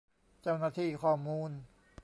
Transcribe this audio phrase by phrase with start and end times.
[0.41, 1.51] เจ้าหน้าที่ข้อมูล